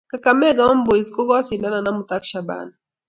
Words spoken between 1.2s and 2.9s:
kokisindanan amut ak Shabana